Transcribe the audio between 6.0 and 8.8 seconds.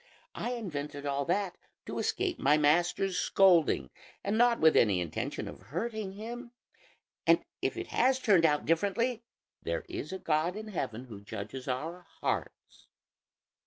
him; and if it has turned out